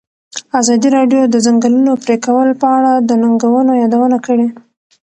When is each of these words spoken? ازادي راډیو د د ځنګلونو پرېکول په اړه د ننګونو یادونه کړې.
ازادي 0.59 0.87
راډیو 0.97 1.21
د 1.27 1.31
د 1.33 1.35
ځنګلونو 1.45 1.91
پرېکول 2.03 2.49
په 2.61 2.67
اړه 2.77 2.91
د 3.07 3.09
ننګونو 3.21 3.71
یادونه 3.81 4.17
کړې. 4.25 4.47